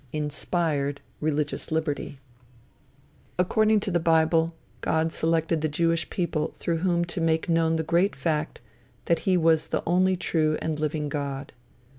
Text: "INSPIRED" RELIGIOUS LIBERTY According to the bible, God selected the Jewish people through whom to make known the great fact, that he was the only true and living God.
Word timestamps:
"INSPIRED" 0.13 0.99
RELIGIOUS 1.21 1.71
LIBERTY 1.71 2.17
According 3.37 3.79
to 3.81 3.91
the 3.91 3.99
bible, 3.99 4.55
God 4.81 5.13
selected 5.13 5.61
the 5.61 5.69
Jewish 5.69 6.09
people 6.09 6.53
through 6.55 6.77
whom 6.77 7.05
to 7.05 7.21
make 7.21 7.47
known 7.47 7.75
the 7.75 7.83
great 7.83 8.15
fact, 8.15 8.61
that 9.05 9.19
he 9.29 9.37
was 9.37 9.67
the 9.67 9.83
only 9.85 10.17
true 10.17 10.57
and 10.59 10.79
living 10.79 11.07
God. 11.07 11.53